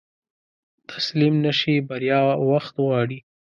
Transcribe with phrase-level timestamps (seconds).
[0.91, 3.19] تسليم نشې، بريا وخت غواړي.